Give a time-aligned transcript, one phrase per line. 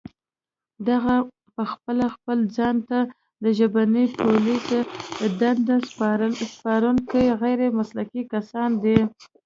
[0.87, 1.15] دغه
[1.55, 2.99] پخپله خپل ځان ته
[3.43, 4.79] د ژبني پوليسو
[5.39, 5.75] دنده
[6.63, 8.97] سپارونکي غير مسلکي کسان دي